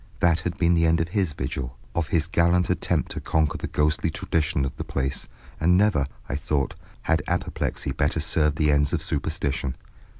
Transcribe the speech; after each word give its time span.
That 0.19 0.39
had 0.39 0.57
been 0.57 0.73
the 0.73 0.87
end 0.87 0.99
of 0.99 1.09
his 1.09 1.33
vigil, 1.33 1.77
of 1.93 2.07
his 2.07 2.25
gallant 2.25 2.71
attempt 2.71 3.11
to 3.11 3.21
conquer 3.21 3.59
the 3.59 3.67
ghostly 3.67 4.09
tradition 4.09 4.65
of 4.65 4.75
the 4.77 4.83
place, 4.83 5.27
and 5.59 5.77
never, 5.77 6.07
I 6.27 6.35
thought, 6.37 6.73
had 7.03 7.21
apoplexy 7.27 7.91
better 7.91 8.19
served 8.19 8.55
the 8.55 8.71
ends 8.71 8.93
of 8.93 9.03
superstition. 9.03 9.75